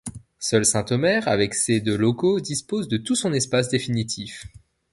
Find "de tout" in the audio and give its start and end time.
2.87-3.13